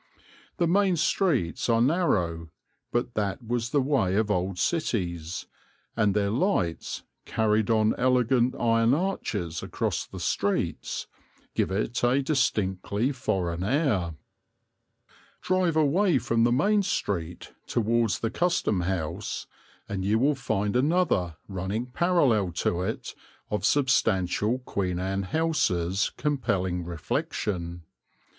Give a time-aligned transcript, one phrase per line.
[0.57, 2.49] The main streets are narrow,
[2.91, 5.45] but that was the way of old cities,
[5.95, 11.05] and their lights, carried on elegant iron arches across the streets,
[11.53, 14.15] give it a distinctly foreign air.
[15.43, 19.45] Drive away from the main street towards the Custom house,
[19.87, 23.13] and you will find another, running parallel to it,
[23.51, 27.83] of substantial Queen Anne houses compelling reflection.